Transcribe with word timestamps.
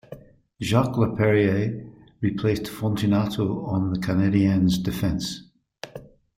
Jacques 0.59 0.97
Laperriere 0.97 1.85
replaced 2.23 2.63
Fontinato 2.67 3.67
on 3.67 3.93
the 3.93 3.99
Canadiens 3.99 4.81
defence. 4.81 5.43